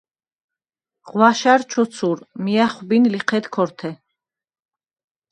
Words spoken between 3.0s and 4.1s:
ლიჴედ ქორთე.